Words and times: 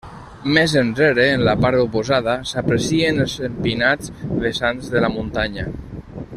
Més 0.53 0.71
enrere 0.79 1.25
en 1.33 1.43
la 1.49 1.53
part 1.65 1.81
oposada 1.81 2.35
s'aprecien 2.53 3.23
els 3.27 3.37
empinats 3.51 4.13
vessants 4.47 4.93
de 4.95 5.05
la 5.07 5.15
muntanya. 5.19 5.71